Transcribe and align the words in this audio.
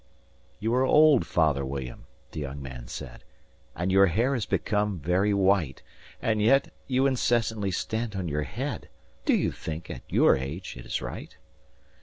"YOU 0.59 0.73
are 0.73 0.83
old, 0.83 1.27
father 1.27 1.63
William," 1.63 2.07
the 2.31 2.39
young 2.39 2.59
man 2.59 2.87
said, 2.87 3.23
"And 3.75 3.91
your 3.91 4.07
hair 4.07 4.33
has 4.33 4.47
become 4.47 4.97
very 4.97 5.31
white; 5.31 5.83
And 6.19 6.41
yet 6.41 6.73
you 6.87 7.05
incessantly 7.05 7.69
stand 7.69 8.15
on 8.15 8.27
your 8.27 8.41
head 8.41 8.89
Do 9.25 9.35
you 9.35 9.51
think, 9.51 9.91
at 9.91 10.01
your 10.09 10.35
age, 10.35 10.75
it 10.75 10.87
is 10.87 11.03
right? 11.03 11.37